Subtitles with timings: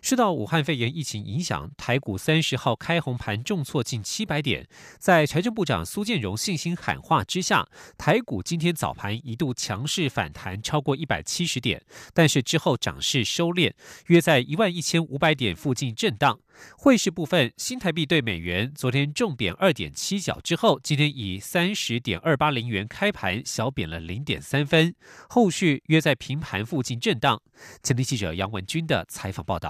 [0.00, 4.66] 受到武汉肺炎疫情影响，台股三十号开红盘重挫近七百点。
[4.98, 11.82] 在财政部长苏建荣信心喊话之下，台股今天早盘一度强势反弹超过一百七十点，
[12.12, 13.72] 但是之后涨势收敛，
[14.06, 16.40] 约在一万一千五百点附近震荡。
[16.76, 24.94] 汇市部分，新台币对美元昨天重贬二点七角之后，今天以三十点二八零元开盘，小贬了零点三分，
[25.28, 27.40] 后续约在平盘附近震荡。
[27.82, 29.61] 前天记者杨文军的采访报道。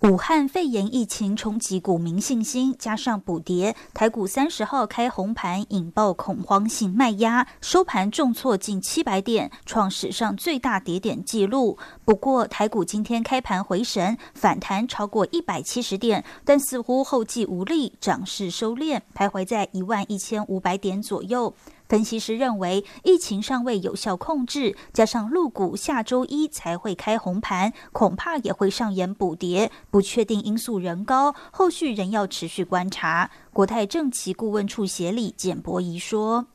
[0.00, 11.78] 武汉肺炎疫情冲击股民信心，加上补跌，台股三十号开红盘，引爆恐慌性卖压，收盘重挫近七百点，创史上最大跌点纪录。
[12.04, 21.54] 不过，台股今天开盘回神，反弹超过一百七十点，但似乎后继无力，涨势收敛，徘徊在一万一千五百点左右。
[21.92, 33.30] 分析师认为，疫情尚未有效控制，加上陆股下周一才会开红盘，恐怕也会上演补跌，不确定因素仍高，后续仍要持续观察。
[33.52, 36.46] 国泰政企顾问处协理简博仪说：“，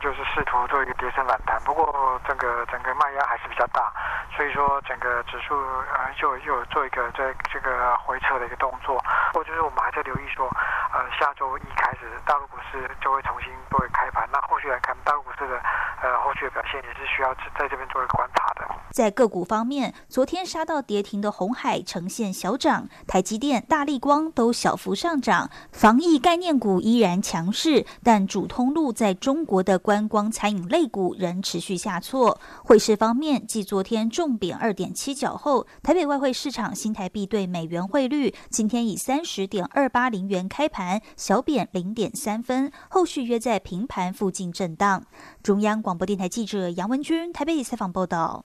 [0.00, 3.92] 就是试图做一个跌升反弹，不过整个整个卖压还是比较大，
[4.36, 5.54] 所以说整个指数
[5.94, 9.02] 呃又又做一个在这个回撤的一个动作。
[9.32, 10.46] 或就是我们还在留意说，
[10.92, 15.60] 呃下周一开始大陆股市就会重新做一个开盘，那后续来看大陆股市的
[16.02, 18.66] 呃后续的表现也是需要在这边做一个观察的。
[18.90, 26.18] 在个股方面，昨天杀到跌停的红海呈现小涨，台积电、大力光都小幅上涨，防疫。
[26.18, 32.38] 概念股依然强势，但主通路在中国的观光餐饮类股仍持续下挫。
[32.62, 45.06] 汇市方面，继昨天重贬二点七角后，台北外汇市场新台币对美元汇率今天以三十点二八零元开盘，小贬零点三分，后续约在平盘附近震荡。
[45.42, 48.44] 中央广播电台记者杨文君台北采访报道。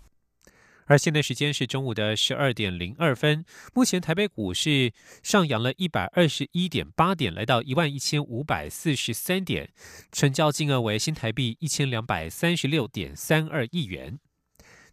[0.86, 3.46] 而现在时间是中午的十二点零二分。
[3.74, 9.70] 目前台北股市上扬了一百二十一点八点，来到一万一千五百四十三点，
[10.12, 14.20] 成交金额为新台币一千两百三十六点三二亿元。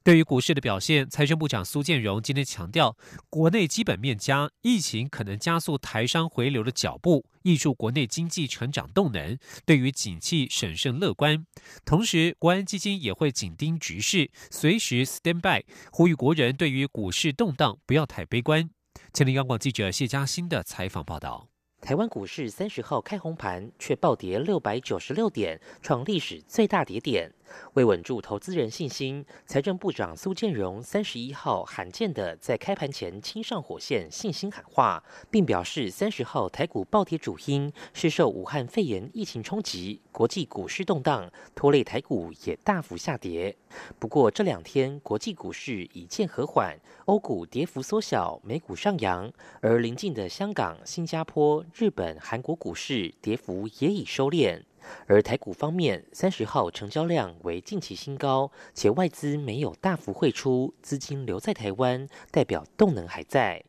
[0.03, 2.97] 对于股市的表现，财政部长苏建荣今天强调，
[3.29, 9.37] 国内基本面佳，疫情可能加速台商回流的脚步，挹注国内经济成长动能。
[9.67, 11.45] 对于景气审慎乐观，
[11.85, 18.71] 同时国安基金也会紧盯局势，随时 stand by，呼吁国人对于股市动荡不要太悲观。
[19.13, 21.50] 前林央广记者谢嘉欣的采访报道。
[21.81, 27.33] 台湾股市三十号开红盘，却暴跌六百九十六点，创历史最大跌点。
[27.73, 43.57] 为稳住投资人信心，财政部长苏建荣三十一号罕见的在开盘前亲上火线，信心喊话，并表示三十号台股暴跌主因是受武汉肺炎疫情冲击，国际股市动荡拖累台股也大幅下跌。
[43.99, 51.65] 不过这两天国际股市已见和缓，欧股跌幅缩小，美股上扬，而邻近的香港、新加坡。
[51.75, 54.63] 日本、韩国股市跌幅也已收敛，
[55.07, 63.65] 而台股方面，三十号成交量为近期新高，且外资没有大幅汇出，资金留在台湾，代表动能还在。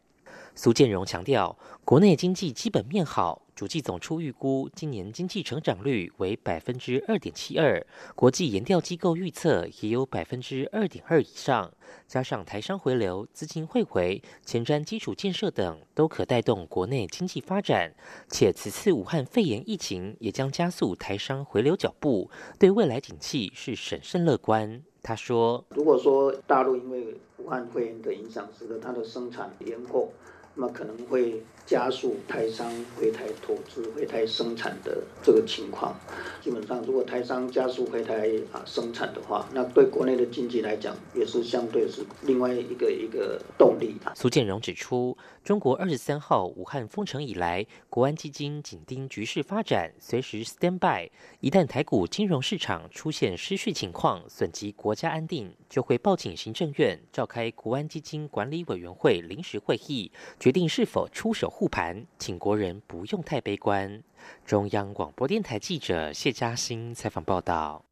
[0.56, 3.41] 苏建荣强调，国内经济基本面好。
[3.56, 7.86] 主计总处预估今年经济成长率为百分之二点七二，
[8.16, 11.72] 国际研调机构预测也有百分之二点二以上。
[12.08, 17.94] 加上台商回流、资金汇回、前瞻基础建设等，都可带动国内经济发展。
[18.30, 24.82] 且此次武汉肺炎疫情也将加速台商回流脚步，对未来景气是审慎乐观。
[25.04, 30.12] 他说：“如果说大陆因为武汉肺炎的影响，使得它的生产延后。”
[30.54, 35.96] 那么可能会加速台商回台投资、回台生产的这个情况。
[36.42, 43.96] 基本上，如果台商加速回台啊生产的话，那对国内的经济来讲，也是相对是另外一个一个动力。
[44.16, 51.10] 苏建荣指出，中国二十三号武汉封城以来，国安基金紧盯局势发展，随时 stand by。
[51.40, 60.12] 一旦台股金融市场出现失序情况，损及国家安定，就会报请行政院召开国安基金管理委员会临时会议。
[60.40, 64.02] 决定是否出手护盘，请国人不用太悲观。
[64.46, 67.86] 中央广播电台记者谢嘉欣采访报道。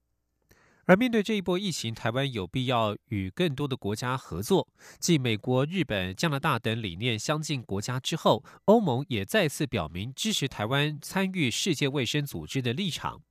[0.86, 4.68] 而面对这一波疫情，台湾有必要与更多的国家合作。
[4.98, 13.22] 继美国、日本、加拿大等理念相近国家之后，欧盟也再次表明支持台湾参与世界卫生组织的立场。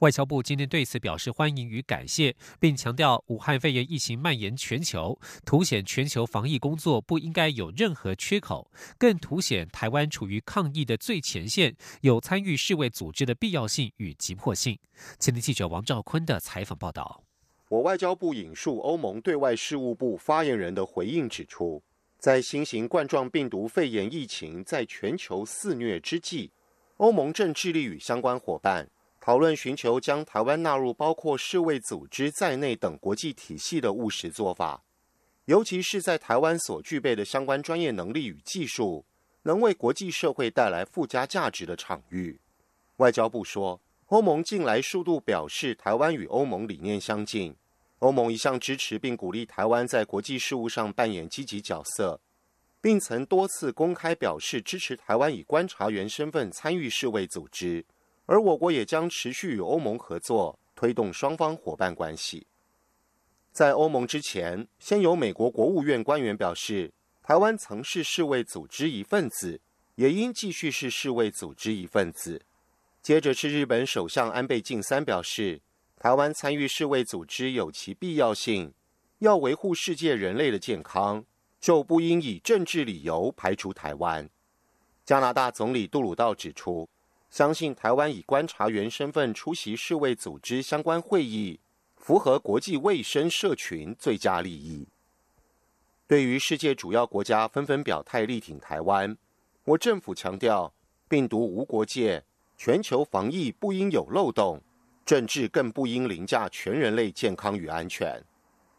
[0.00, 14.78] 外交部今天对此表示欢迎与感谢，并强调武汉肺炎疫情蔓延全球，凸显全球防疫工作不应该有任何缺口，更凸显台湾处于抗疫的最前线，有参与世卫组织的必要性与急迫性。
[15.18, 17.22] 前天记者王兆坤的采访报道。
[17.68, 21.82] 我外交部引述欧盟对外事务部发言人的回应指出，
[22.18, 26.52] 在新型冠状病毒肺炎疫情在全球肆虐之际，
[26.98, 28.88] 欧盟正致力与相关伙伴。
[29.24, 34.84] 讨论寻求将台湾纳入包括世卫组织在内等国际体系的务实做法，
[35.46, 39.06] 尤其是在台湾所具备的相关专业能力与技术，
[39.44, 42.38] 能为国际社会带来附加价值的场域。
[42.96, 47.56] 外交部说，欧盟近来数度表示台湾与欧盟理念相近，
[48.00, 52.20] 欧盟一向支持并鼓励台湾在国际事务上扮演积极角色，
[52.82, 57.86] 并曾多次公开表示支持台湾以观察员身份参与世卫组织。
[58.26, 62.46] 而我国也将持续与欧盟合作，推动双方伙伴关系。
[63.52, 66.92] 在欧盟之前，先由美国国务院官员表示，
[67.22, 69.60] 台湾曾是世卫组织一份子，
[69.94, 72.42] 也应继续是世卫组织一份子。
[73.02, 75.60] 接着是日本首相安倍晋三表示，
[75.98, 78.72] 台湾参与世卫组织有其必要性，
[79.18, 81.24] 要维护世界人类的健康，
[81.60, 84.28] 就不应以政治理由排除台湾。
[85.04, 86.88] 加拿大总理杜鲁道指出。
[87.34, 91.58] 相信台湾以观察员身份出席世卫组织相关会议，
[91.96, 94.86] 符合国际卫生社群最佳利益。
[96.06, 99.16] 对于世界主要国家纷纷表态力挺台湾，
[99.64, 100.72] 我政府强调，
[101.08, 102.22] 病毒无国界，
[102.56, 104.62] 全球防疫不应有漏洞，
[105.04, 108.22] 政治更不应凌驾全人类健康与安全。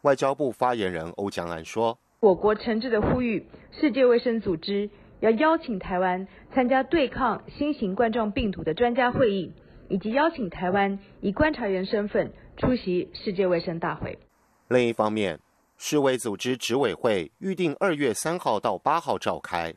[0.00, 3.46] 外交部发言人欧江安说：“我国诚挚的呼吁，
[3.78, 4.88] 世界卫生组织。”
[5.20, 9.52] 要邀请台湾参加对抗新型冠状病毒的专家会议，
[9.88, 14.18] 以及邀请台湾以观察员身份出席世界卫生大会。
[14.68, 15.38] 另一方面，
[15.78, 19.74] 世卫组织执委会预定二月三号到八号召开。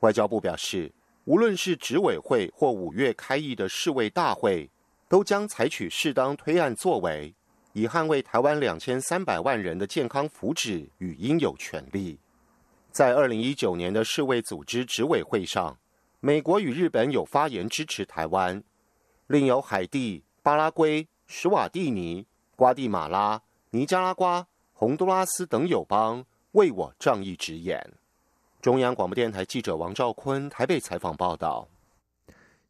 [0.00, 0.92] 外交部表示，
[1.24, 4.70] 无论是执委会或五月开议的世卫大会，
[5.08, 7.34] 都将采取适当推案作为，
[7.72, 12.18] 以捍卫台湾两千三百万人的健康福祉与应有权利。
[12.90, 15.78] 在二零一九年的世卫组织执委会上，
[16.20, 18.62] 美国与日本有发言支持台湾，
[19.26, 22.26] 另有海地、巴拉圭、史瓦蒂尼、
[22.56, 23.40] 瓜地马拉、
[23.70, 27.92] 尼加拉瓜、洪都拉斯等友邦为我仗义直言。
[28.60, 31.68] 中央广播电台记者王兆坤台北采访报道。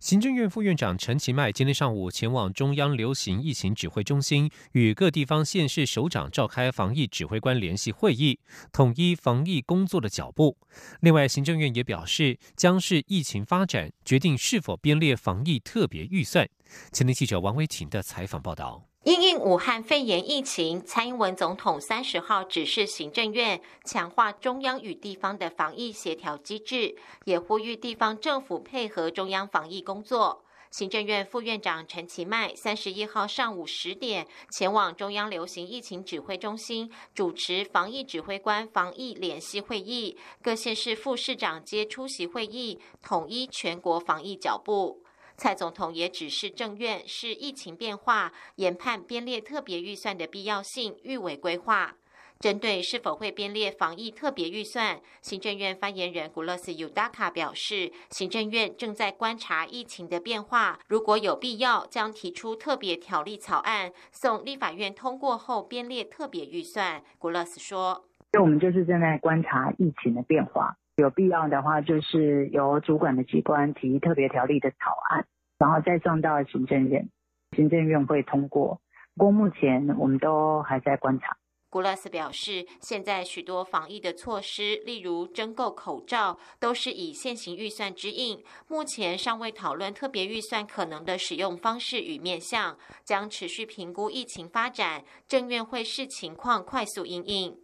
[0.00, 8.39] 行政院副院长陈其迈今天上午前往中央流行疫情指挥中心，与各地方县市首长召开防疫指挥官联席会议，
[8.71, 10.56] 统一防疫工作的脚步。
[11.00, 16.49] 另外，行政院也表示，将是疫情发展决定是否编列防疫特别预算。
[16.93, 18.88] 前天记者王维婷的采访报道。
[19.08, 26.94] 因应武汉肺炎疫情，蔡英文总统三十号指示行政院强化中央与地方的防疫协调机制，
[27.25, 30.44] 也呼吁地方政府配合中央防疫工作。
[30.70, 45.02] 行政院副院长陈其迈三十一号上午十点前往中央流行疫情指挥中心，主持防疫指挥官防疫联席会议，各县市副市长皆出席会议，统一全国防疫脚步。
[45.38, 51.94] 蔡总统也指示政院视疫情变化研判编列特别预算的必要性，预为规划。
[52.41, 67.03] 针对是否会编列防疫特别预算，行政院发言人古勒斯尤达卡表示，行政院正在观察疫情的变化，如果有必要，将提出特别条例草案送立法院通过后编列特别预算。
[67.19, 68.05] 古勒斯说
[68.41, 75.24] ：“我们就是正在观察疫情的变化。”有必要的话，就是由主管的机关提特别条例的草案，
[75.56, 77.08] 然后再送到行政院，
[77.56, 78.81] 行政院会通过。
[79.14, 81.36] 不过目前我们都还在观察。
[81.70, 97.56] 古拉斯表示，现在许多防疫的措施，例如征购口罩，都是以现行预算之应，目前尚未讨论特别预算可能的使用方式与面向，将持续评估疫情发展，政院会视情况快速应应。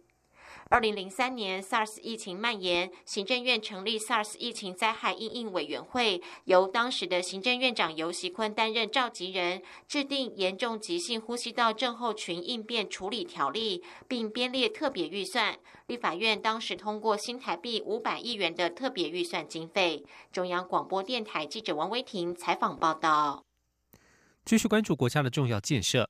[0.67, 15.55] 二零零三年 SARS 疫情蔓延，行政院成立 SARS 疫情灾害应应委员会，由当时的行政院长游锡坤担任召集人，制定严重急性呼吸道症候群应变处理条例，并编列特别预算。
[15.85, 20.03] 立法院当时通过新台币五百亿元的特别预算经费。
[20.31, 23.43] 中央广播电台记者王威婷采访报道。
[24.43, 26.09] 继续关注国家的重要建设。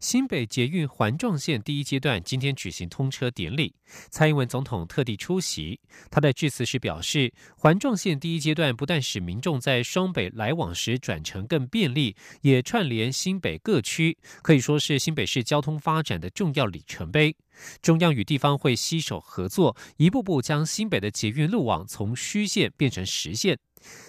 [0.00, 3.74] 新北捷运环状线第一阶段今天举行通车典礼，
[4.10, 5.80] 蔡英文总统特地出席。
[6.10, 17.36] 他在致辞时表示，环状线第一阶段不但使民众在双北来往时转乘更便利，也串联新北各区，可以说是新北市交通发展的重要里程碑。
[17.80, 23.58] 中央与地方会携手合作，一步步将新北的捷运路网从虚线变成实线。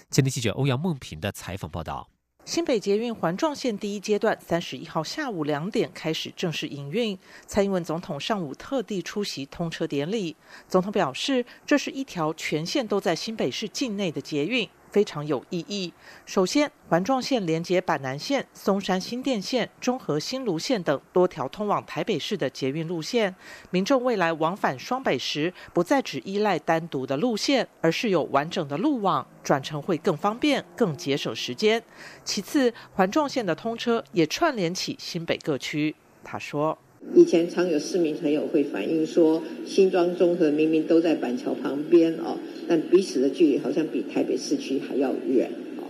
[0.09, 2.14] 前天记者欧阳梦平的采访报道。
[2.45, 7.17] 新北捷运环状线第一阶段三十一号下午两点开始正式营运。
[7.47, 10.35] 蔡英文总统上午特地出席通车典礼。
[10.69, 14.69] 总统表示，这是一条全线都在新北市境内的捷运。
[14.91, 15.93] 非常有意义。
[16.25, 23.35] 首先，环状线连接板南线、松山新店线、中和新芦线等多条通往台北市的捷运路线，
[23.71, 31.83] 民众未来往返双北时，不再只依赖单独的路线，而是有完整的路网，转乘会更方便、更节省时间。
[32.23, 35.95] 其次，环状线的通车也串联起新北各区。
[36.23, 36.77] 他说。
[37.13, 45.83] 以前常有市民朋友会反映说，新庄综合明明都在板桥旁边哦，但彼此的距离好像比台北市区还要远哦。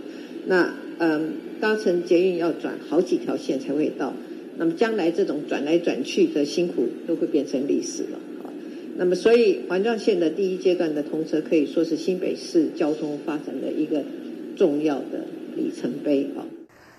[0.46, 4.14] 那嗯，搭乘捷运要转好几条线才会到，
[4.58, 8.54] 那么将来这种转来转去的辛苦都会变成历史了啊。
[8.98, 14.04] 那么所以环状线的第一阶段的通车可以说是新北市交通发展的一个
[14.56, 15.26] 重要的
[15.58, 16.46] 里程碑啊。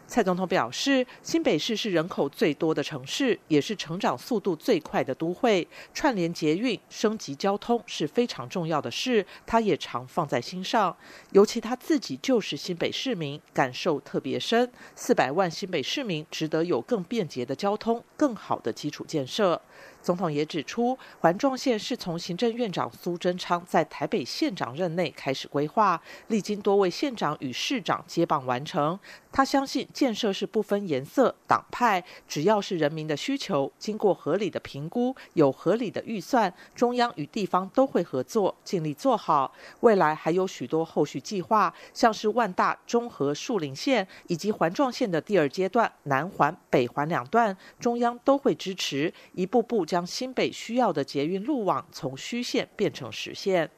[0.06, 5.66] 蔡总统表示，新北市是人口最多的城市，也是成长速度最快的都会。
[5.92, 10.96] 串联捷运、升级交通是非常重要的事，他也常放在心上。
[11.32, 14.70] 尤其他自己就是新北市民，感受特别深。
[14.94, 19.60] 四百万新北市民值得有更便捷的交通，更好的基础建设。
[20.06, 28.96] 总统也指出，环状线是从行政院长苏贞昌在台北县长任内开始规划，历经多位县长与市长接棒完成。
[29.32, 39.52] 他相信建设是不分颜色、党派，只要是人民的需求，经过合理的评估，有合理的预算，中央与地方都会合作，尽力做好。
[39.80, 49.95] 未来还有许多后续计划，像是万大、中和、树林线以及环状线的第二阶段南环、北环两段，中央都会支持，一步步将。
[49.96, 53.70] 将新北需要的捷运路网从虚线变成实线。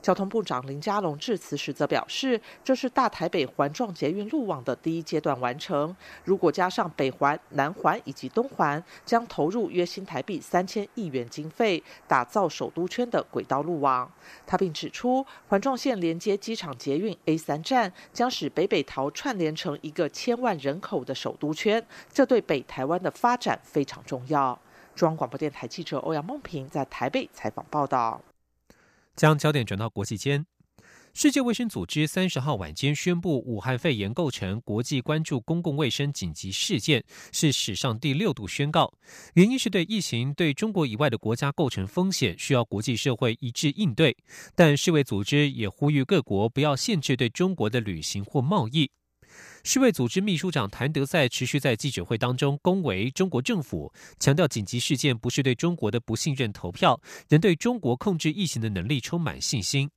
[0.00, 5.96] 交通部长林佳龙致辞时则表示，这是大台北环状捷运路网的第一阶段完成。
[6.22, 14.08] 如果加上北环、南环以及东环，将投入约新台币三千亿元经费，打造首都圈的轨道路网。
[14.46, 24.56] 他并指出，环状线连接机场捷运 A 三站，将使北北桃串联成一个千万人口的首都圈，这对北台湾的发展非常重要。
[24.94, 28.22] 中央广播电台记者欧阳梦平在台北采访报道。
[29.16, 30.46] 将焦点转到国际间，
[31.12, 38.92] 世界卫生组织三十号晚间宣布，武汉肺炎构成国际关注公共卫生紧急事件，是史上第六度宣告。
[39.34, 44.16] 原因是对疫情对中国以外的国家构成风险，需要国际社会一致应对。
[44.54, 48.90] 但世卫组织也呼吁各国不要限制对中国的旅行或贸易。
[49.66, 53.90] 世卫组织秘书长谭德赛持续在记者会当中恭维中国政府，
[54.20, 59.88] 强调紧急事件不是对中国的不信任投票，仍对中国控制疫情的能力充满信心。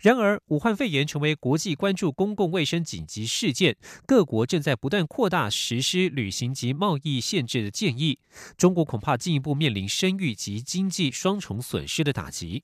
[0.00, 8.18] 然而，武汉肺炎成为国际关注公共卫生紧急事件，各国正在不断扩大实施旅行及贸易限制的建议，
[8.58, 12.62] 中国恐怕进一步面临声誉及经济双重损失的打击。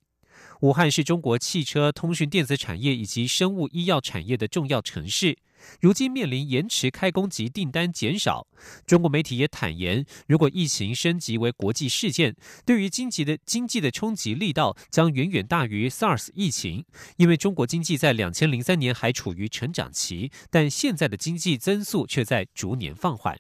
[0.61, 5.39] 武汉是中国汽车、通讯、电子产业以及生物医药产业的重要城市。
[5.81, 8.47] 如今面临延迟开工及订单减少，
[8.87, 16.85] 中国媒体也坦言，如果疫情升级为国际事件，对于经济的经济的冲击力道将远远大于 SARS 疫情。
[17.17, 23.39] 因为中国经济在两千零三年还处于成长期，但现在的经济增速却在逐年放缓。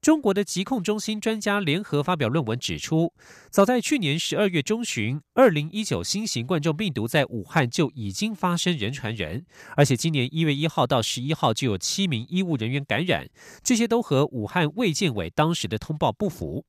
[0.00, 3.12] 中国的疾控中心专家联合发表论文指出，
[3.50, 9.44] 早在去年十二月中旬，二零一九新型冠状病毒在武汉就已经发生人传人，
[9.76, 13.28] 而且今年一月一号到十一号就有七名医务人员感染，
[13.62, 16.64] 这些都和武汉卫健委当时的通报不符。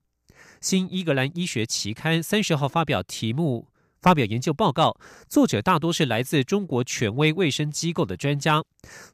[0.59, 3.70] 新英格兰医学期刊三十号发表题目。
[4.01, 4.97] 发表研究报告，
[5.29, 8.63] 作者大多是来自中国权威卫生机构的专家。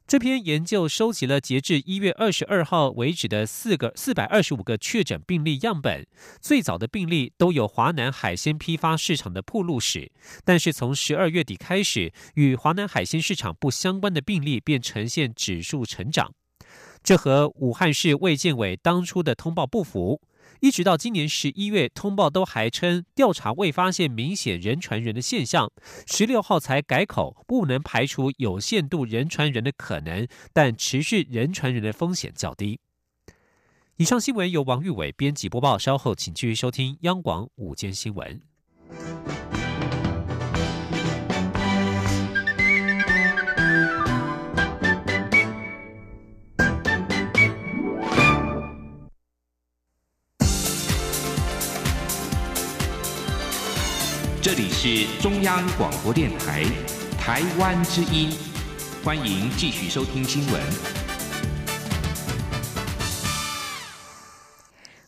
[0.06, 6.06] 这篇研究收集了截至一月二十二号为止的四个四百二十五个确诊病例样本，
[6.40, 10.10] 最早的病例都有华南海鲜批发市场的铺路史，
[10.42, 16.32] 但是从十二月底开始，与华南海鲜市场不相关的病例便呈现指数成长，
[17.02, 20.22] 这和武汉市卫健委当初的通报不符。
[20.60, 25.70] 一直到今年十一月，通报都还称调查未发现明显人传人的现象，
[26.06, 32.80] 十六号才改口，不能排除有限度人传人的可能，但持续人传人的风险较低。
[33.96, 38.40] 以上新闻由王玉伟编辑播报，稍后请继续收听央广午间新闻。
[54.48, 56.64] 这里是中央广播电台
[57.20, 58.30] 台湾之音，
[59.04, 60.62] 欢迎继续收听新闻。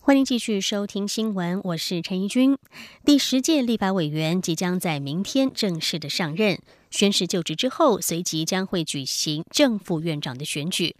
[0.02, 2.58] 欢迎继续收听新闻，我是陈怡君。
[3.02, 10.94] 第十届立法委员即将在明天正式的上任，宣誓就职之后，随即将会举行正副院长的选举。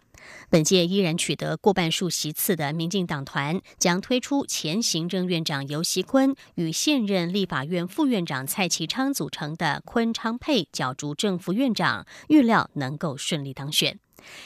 [0.48, 13.98] 本届依然取得过半数席次的民进党团将推出前行政院长尤锡坤与现任立法院副院长蔡其昌组成的坤昌配角逐正副院长，预料能够顺利当选。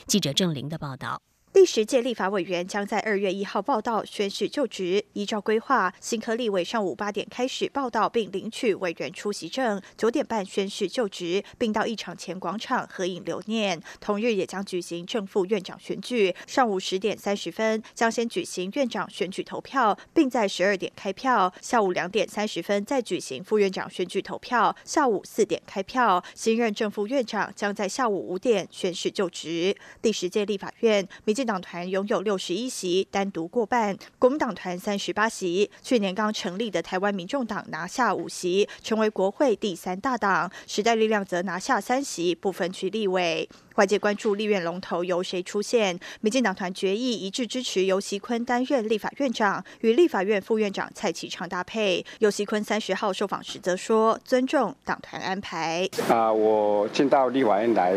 [0.07, 1.23] 记者郑玲的报道。
[1.54, 5.04] 第十届立法委员将在二月一号报到宣誓就职。
[5.12, 13.80] 依照规划，新科立委上午八点开始报到并领取委员出席证，九点半宣誓就职，并到议场前广场合影留念。
[14.00, 16.34] 同日也将举行正副院长选举。
[16.49, 21.54] 上午十点三十分将先举行院长选举投票，并在十二点开票。
[21.61, 24.75] 下午两点三十分再举行副院长选举投票。
[24.84, 26.20] 下午四点开票。
[26.34, 29.76] 新任正副院长将在下午五点宣誓就职。
[30.02, 31.44] 第十届立法院民进。
[31.47, 35.71] 党团拥有六十一席，单独过半；国民党团三十八席。
[35.83, 40.51] 去年刚成立的台湾民众党拿下五席，成为国会第三大党。
[40.67, 43.49] 时代力量则拿下三席，不分区立委。
[43.77, 45.99] 外界关注立院龙头由谁出现？
[46.21, 52.05] 民进党团决议一致支持尤锡坤担任立法院长，与立法院副院长蔡启昌搭配。
[52.21, 57.97] 尤锡坤三十号受访时则说：“尊重党团安排。”啊，我进到立法院来，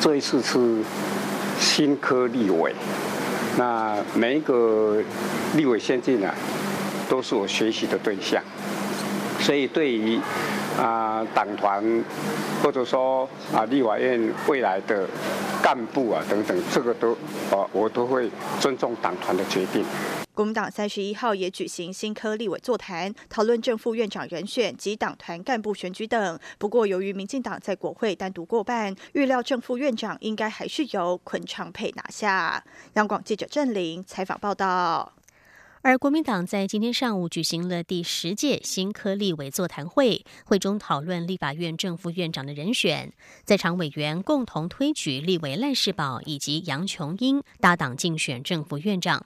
[0.00, 0.82] 这一次是。
[1.58, 2.74] 新科立委，
[3.56, 5.02] 那每一个
[5.54, 6.34] 立委先进啊，
[7.08, 8.42] 都是我学习的对象，
[9.40, 10.18] 所以对于
[10.78, 11.82] 啊党团
[12.62, 15.06] 或者说啊立法院未来的
[15.62, 17.12] 干部啊等等，这个都
[17.50, 19.84] 啊我都会尊重党团的决定。
[20.36, 26.38] 国民党三十一号也举行新科立委座谈，讨论正副院长人选及党团干部选举等。
[26.58, 32.62] 不过，由于民进党在国会单独过半，预料正副院长应该还是由昆昌佩拿下。
[32.96, 35.14] 央广记者郑玲采访报道。
[35.80, 43.10] 而国民党在今天上午举行了第十届新科立委座谈会，会中讨论立法院正副院长的人选，
[43.44, 49.24] 在场委员共同推举立委赖世宝以及杨琼英搭档竞选正副院长。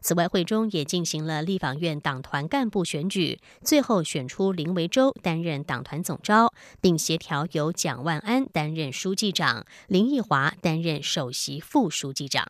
[0.00, 12.46] 此外，会中也进行了立法院党团干部选举，最后选出林维洲担任党团总召，并协调由蒋万安担任书记长，林奕华担任首席副书记长。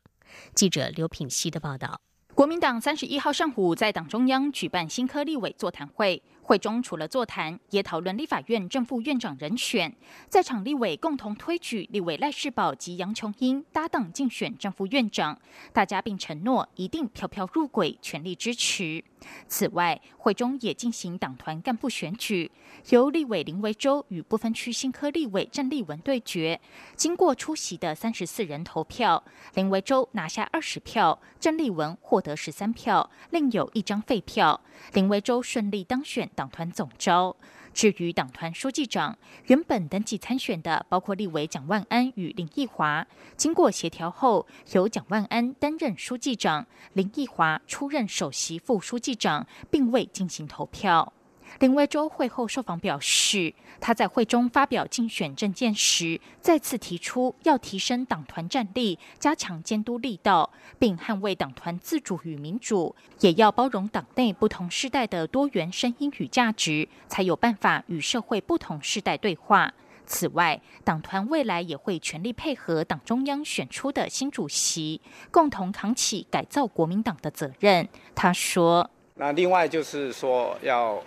[0.55, 2.01] 记者刘品希的报道。
[2.35, 6.23] 国民党三十一号上午在党中央举办新科立委座谈会。
[6.49, 9.95] 会中除了座谈，也讨论立法院正副院长人选。
[10.31, 15.39] 在场立委共同推举立委赖世宝及杨琼英搭档竞选正副院长，
[15.75, 19.05] 大家并承诺一定票票入轨，全力支持。
[19.47, 22.51] 此外，会中也进行党团干部选举，
[22.89, 26.59] 由立委林维洲与不分区新科立委郑立文对决。
[26.97, 34.59] 经过出席的三十四人投票，林维洲拿下二十票，郑立文获得十三票，另有一张废票。
[34.95, 36.31] 林维洲顺利当选。
[36.39, 37.35] 党团总招。
[37.75, 43.05] 至于党团书记长，原本登记参选的包括立委蒋万安与林奕华，
[43.37, 51.13] 经过协调后，由蒋万安担任书记长，林奕华出任首席副书记长，并未进行投票。
[51.61, 69.73] 林维洲会后受访表示，他在会中发表竞选政见时，再次提出要提升党团战力，加强监督力道，并捍卫党团自主与民主，也要包容党内不同世代的多元声音与价值，才有办法与社会不同世代对话。
[70.07, 77.89] 此外，党团未来也会全力配合党中央选出的新主席，共同扛起改造国民党的责任。
[78.15, 81.03] 他说：“那另外就是说要。”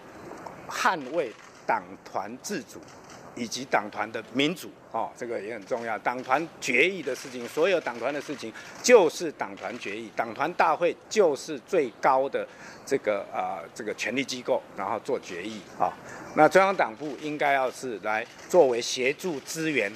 [0.72, 1.32] 捍卫
[1.68, 2.80] 党团自主
[3.36, 5.98] 以及党团的民主，哦，这个也很重要。
[6.00, 12.48] 党团决议的事情，所有党团的事情就是党团决议，党团大会就是最高的
[12.86, 15.94] 这个啊这个权力机构，然后做决议啊。
[16.36, 19.92] 那中央党部应该要是来作为协助支援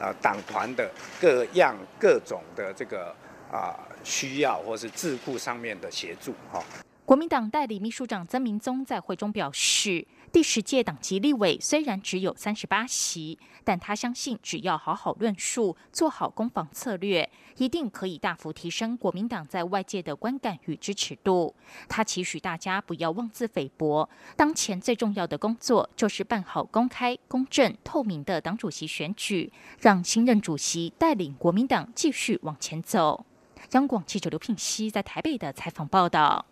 [0.00, 3.14] 啊党团的各样各种的这个
[3.52, 6.62] 啊需要或是智库上面的协助哈。
[7.06, 10.06] 国民党代理秘书长曾明宗在会中表示。
[10.32, 21.54] 第十届党籍立委虽然只有三十八席，但他相信只要好好论述，做好攻防策略，一定可以大幅提升国民党在外界的观感与支持度。
[21.88, 33.24] 他期许大家不要妄自菲薄，当前最重要的工作就是办好公开、公正、透明的党主席选举，让新任主席带领国民党继续往前走。
[33.72, 36.46] 央广记者刘聘熙在台北的采访报道。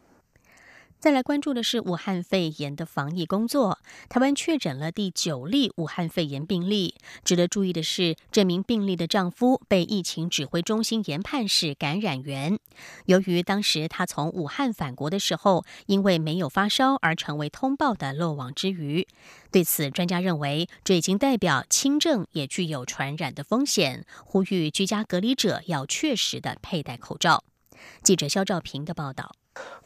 [1.03, 3.81] 再来关注的是武汉肺炎的防疫工作。
[4.09, 6.95] 台湾确诊了第九例武汉肺炎病例。
[7.25, 12.57] 值得注意的是，这名病例的丈夫被疫情指挥中心研判是感染源。
[13.07, 19.09] 由于当时他从武汉返国的时候，因为没有发烧而成为通报的漏网之鱼。
[19.51, 27.43] 对此，专家认为这已经代表轻症也具有传染的风险，呼吁居家隔离者要确实的佩戴口罩。
[28.05, 29.33] 记者肖兆平的报道。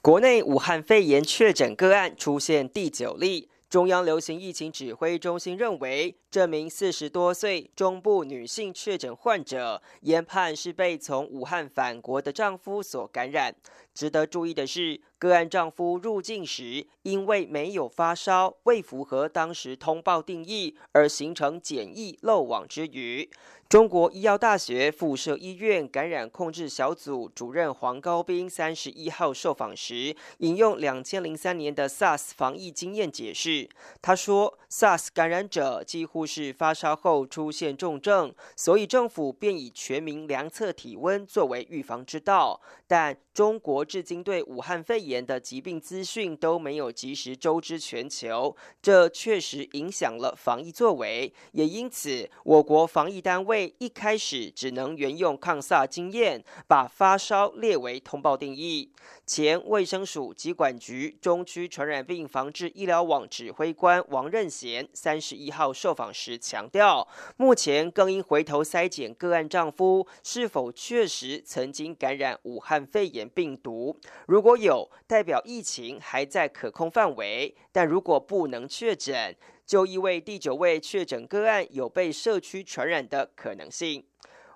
[0.01, 13.55] 国内武汉肺炎确诊个案出现第九例，中央流行疫情指挥中心认为，这名四十多岁中部女性确诊患者研判是被从武汉返国的丈夫所感染。
[13.93, 23.31] 值得注意的是，个案丈夫入境时因为没有发烧，未符合当时通报定义，而形成检疫漏网之鱼。
[23.69, 33.69] 中国医药大学附设医院感染控制小组主任黄高斌三十一号受访时，引用两千零三年的 SARS 防疫经验解释。
[34.01, 42.61] 他说，SARS 感染者几乎是发烧后出现重症，所以政府便以全民量测体温作为预防之道。
[42.87, 51.33] 但中国至今对武汉肺炎的疾病资讯都没有及时周知全球，这确实影响了防疫作为。
[51.53, 53.75] 也因此，我国防疫单位。
[53.79, 58.90] 一开始只能沿用抗萨经验，把发烧列为通报定义。
[59.27, 79.35] 前卫生署疾管局中区传染病防治医疗网指挥官王任贤三十一号受访时强调，目前更应回头筛检个案丈夫是否确实曾经感染武汉肺炎病毒，如果有，代表疫情还在可控范围；但如果不能确诊，
[79.67, 84.05] 就意味第九位确诊个案有被社区传染的可能性。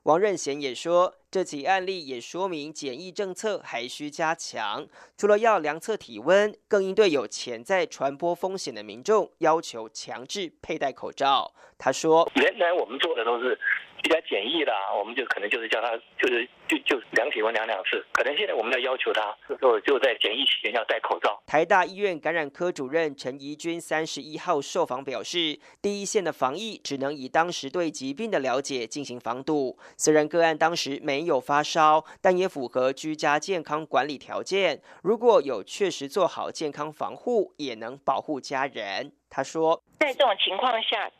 [0.05, 4.87] 王任贤也说，这起案例也说明检疫政策还需加强，
[5.17, 11.53] 除了要量测体温，更应对有潜在传播风险的民众要求强制佩戴口罩。
[11.77, 13.59] 他说：“原来我们做的都是。”
[14.03, 18.05] 比较简易的，我们就可能就是叫他，就是就就量体温量两次。
[18.13, 21.41] 可能现在我们要要求他，就就在检疫期间要戴口罩。
[21.47, 29.79] 台大医院感染科主任陈怡君三十一号受访表示，第一线的防疫只能以当时对疾病的了解进行防堵。
[29.97, 34.81] 虽然个案当时没有发烧，但也符合居家健康管理条件。
[35.03, 39.13] 如果有确实做好健康防护，也能保护家人。
[39.29, 41.11] 他说，在这种情况下。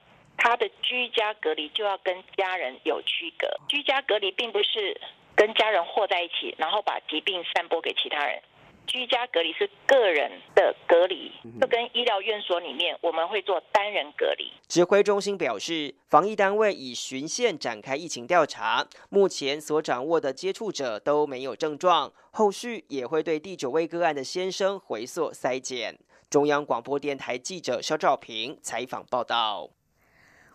[0.43, 4.99] 他的居家隔离就要跟家人有区隔，居家隔离并不是
[5.37, 8.43] 跟家人和在一起，然后把疾病散播给其他人。
[8.87, 14.51] 居家隔离是个人的隔离，就跟医疗院所里面我们会做单人隔离。
[14.67, 25.97] 指挥中心表示，防疫单位已循线展开疫情调查，目前所掌握的接触者都没有症状，后续也会对第九位个案的先生回溯筛检。
[26.29, 29.71] 中央广播电台记者肖兆平采访报道。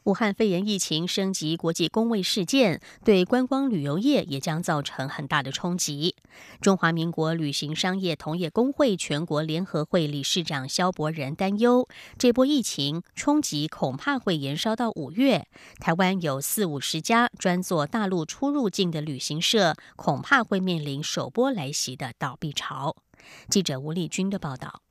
[0.05, 6.15] 武汉肺炎疫情升级国际公卫事件，对观光旅游业也将造成很大的冲击。
[6.61, 11.89] 中华民国旅行商业同业工会全国联合会理事长肖伯仁担忧，
[12.19, 15.47] 这波疫情冲击恐怕会延烧到五月。
[15.79, 22.95] 台湾有四五十家专做大陆出入境的旅行社，恐怕会面临首波来袭的倒闭潮。
[23.49, 24.84] 记者吴丽君的报道。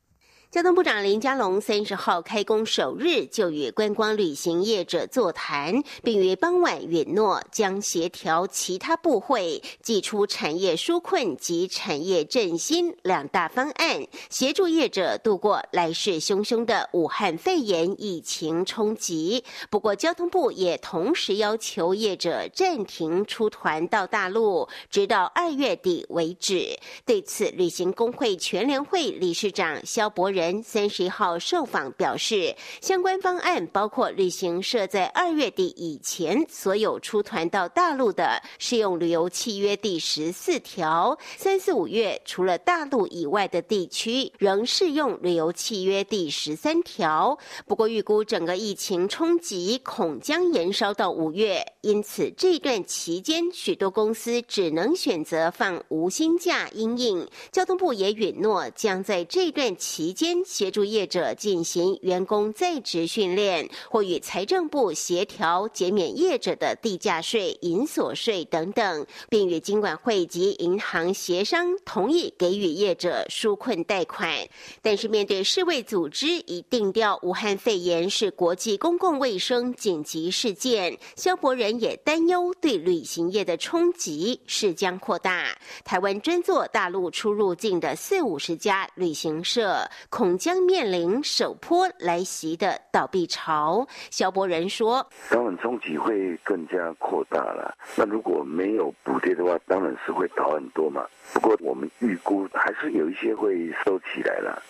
[0.55, 19.43] 交通部长林佳龙三十号开工首日就与观光旅行业者座谈，并于傍晚允诺将协调其他部会，祭出产业纾困及产业振兴两大方案，协助业者度过来势汹汹的武汉肺炎疫情冲击。
[19.69, 26.79] 不过，交通部也同时要求业者暂停出团到大陆，直到二月底为止。
[27.05, 30.44] 对此，旅行工会全联会理事长肖伯仁。
[30.45, 47.39] 人三十一号受访表示，相关方案包括旅行社在二月底以前所有出团到大陆的适用旅游契约第十四条；三四五月除了大陆以外的地区仍适用旅游契约第十三条。
[47.67, 56.69] 不过，预估整个疫情冲击恐将延烧到五月，因此这段期间许多公司只能选择放无薪假。
[56.75, 74.49] 因应交通部也允诺，将在这段期间协助业者进行员工在职训练，或与财政部协调减免业者的地价税、银所税等等，并与金管会及银行协商，同意给予业者纾困贷款。
[74.81, 85.59] 但是，面对世卫组织已定调武汉肺炎是国际公共卫生紧急事件，肖博仁也担忧对旅行业的冲击是将扩大。
[85.85, 93.87] 台湾专做大陆出入境的四五十家旅行社，恐将面临首波来袭的倒闭潮。
[94.11, 97.77] 肖博仁说：“当然冲击会更加扩大了。
[97.97, 101.05] 那如果没有补贴的话，当然是会倒很多嘛。
[101.35, 104.63] 不过我们预估还是有一些会收起来了。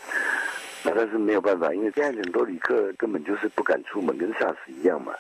[0.83, 5.15] 那但是没有办法，因为现在很多旅客根本就是不敢出门，跟 SARS 一样嘛。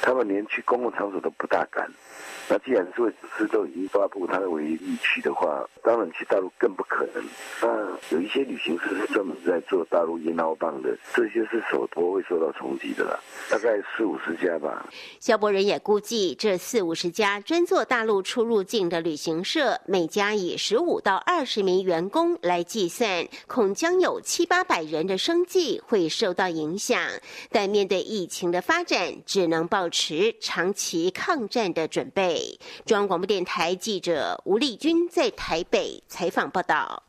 [0.00, 1.90] 他们连去公共场所都不大敢。”
[2.50, 7.24] 那既然是会司都已经发布它的唯一疫区的话，当然去大陆更不可能。
[7.62, 7.68] 那
[8.10, 13.16] 有一些旅行社是专门在做大陆烟闹棒的，这些是首波会受到冲击的啦，
[13.48, 14.84] 大概四五十家吧。
[15.20, 27.00] 肖博仁也估计，这四五十家专做大陆出入境的旅行社，每家以十五到二十名员工来计算，恐将有七八百人的生计会受到影响。
[27.48, 32.39] 但面对疫情的发展，只能保持长期抗战的准备。
[32.84, 37.02] 中央广播电台记者吴丽君在台北采访报道。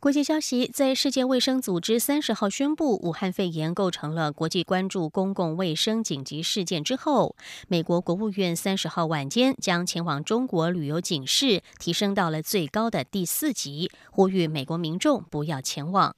[0.00, 7.34] 国际消息，在世界卫生组织三十号宣布武汉肺炎构成了国际关注公共卫生紧急事件之后，
[7.66, 16.14] 美国国务院三十号晚间将前往中国旅游警示提升到了最高的第四级，呼吁美国民众不要前往。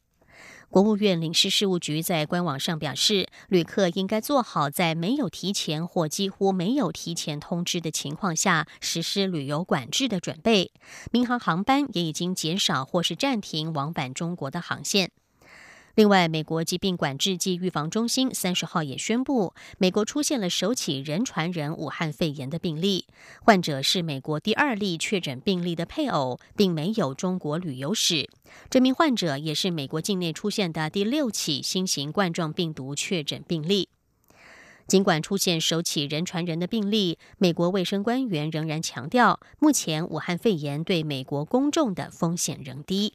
[0.70, 10.70] 国务院领事事务局在官网上表示，旅客应该做好在没有提前或几乎没有提前通知的情况下实施旅游管制的准备。
[11.11, 15.11] 民航航班也已经减少或是暂停往返中国的航线。
[16.01, 23.05] 另外，美国疾病管制及预防中心三十号也宣布，美国出现了首起人传人武汉肺炎的病例，
[23.43, 28.31] 患者是美国第二例确诊病例的配偶，并没有中国旅游史。
[28.71, 33.91] 这名患者也是美国境内出现的第六起新型冠状病毒确诊病例。
[34.87, 43.13] 尽管出现首起人传人的病例，美国卫生官员仍然强调，目前武汉肺炎对美国公众的风险仍低。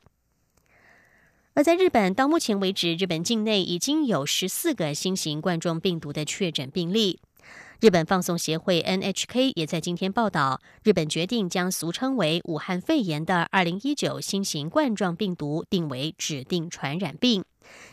[1.55, 7.21] 而在日本，到目前为止，日本境内已经有十四个新型冠状病毒的确诊病例。
[7.79, 17.45] 日本放送协会 NHK 也在今天报道，日本决定将俗称为武汉肺炎的二零一九新型冠状病毒定为指定传染病，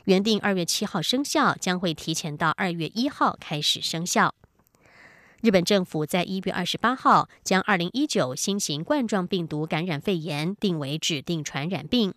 [0.07, 4.35] 原定二月七号生效，将会提前到二月一号开始生效。
[5.40, 12.12] 日本政府在一月二十八号将二零一九新型冠状病毒感染肺炎定为指定传染病。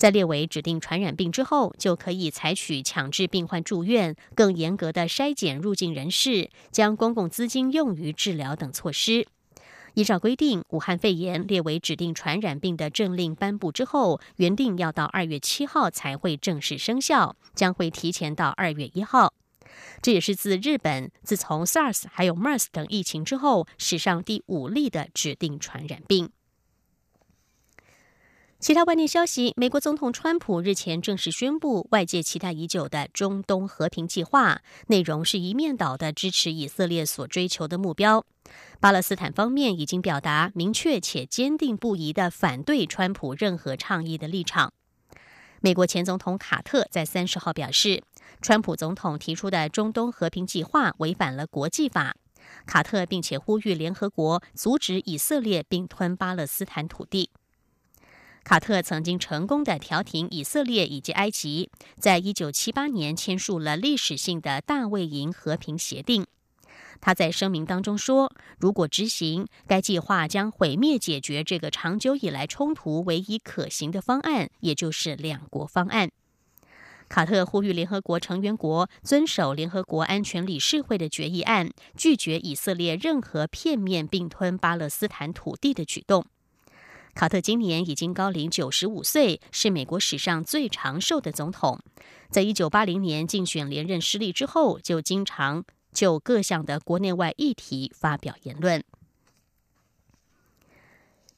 [0.00, 9.26] 在列为指定传染病之后，就可以采取强制病患住院、更严格的筛检入境人士、将公共资金用于治疗等措施。
[9.92, 19.34] 依照规定，武汉肺炎列为指定传染病的政令颁布之后，原定要到二月七号才会正式生效，将会提前到二月一号。
[20.00, 26.30] 这也是自日本自从 SARS 还有 MERS 等疫情之后，史上第五例的指定传染病。
[28.60, 38.22] 其他外电消息：美国总统川普日前正式宣布，外界期待已久的中东和平计划内容是一面倒的支持以色列所追求的目标。
[38.78, 44.70] 巴勒斯坦方面已经表达明确且坚定不移的反对川普任何倡议的立场。
[45.62, 48.02] 美国前总统卡特在三十号表示，
[48.42, 52.14] 川普总统提出的中东和平计划违反了国际法。
[52.66, 57.30] 卡特并且呼吁联合国阻止以色列并吞巴勒斯坦土地。
[58.42, 66.26] 卡特曾经成功的调停以色列以及埃及，在一九七八年签署了历史性的大卫营和平协定。
[67.00, 76.10] 他在声明当中说：“如果执行该计划，将毁灭解决这个长久以来冲突唯一可行的方案，也就是两国方案。”
[77.08, 86.26] 卡特呼吁联合国成员国遵守联合国安全理事会的决议案，拒绝以色列任何片面并吞巴勒斯坦土地的举动。
[87.14, 91.80] 卡特今年已经高龄九十五岁，是美国史上最长寿的总统。
[92.30, 98.82] 在一九八零年竞选连任失利之后，就经常就各项的国内外议题发表言论。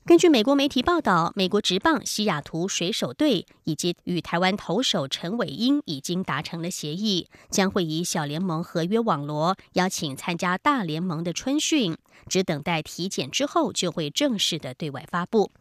[0.04, 11.96] 根据美国媒体报道，美国职棒西雅图水手队以及与台湾投手陈伟英已经达成了协议，将会以小联盟合约网罗邀请参加大联盟的春训，
[12.28, 15.52] 只等待体检之后就会正式的对外发布。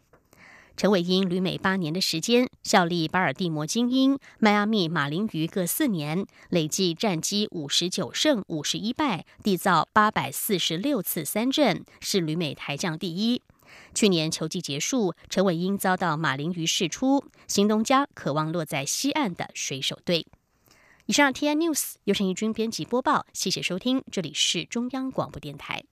[0.76, 13.40] 陈伟英旅美八年的时间，效力巴尔的摩精英、迈阿密马林鱼各四年，累计战绩五十九胜五十一败，缔造八百四十六次三振，是旅美台将第一。
[13.94, 20.26] 去年球季结束，陈伟英遭到马林鱼释出，新东家渴望落在西岸的水手队。
[21.06, 25.84] 以上 T N News 由陈义军编辑播报，谢谢收听，这里是中央广播电台。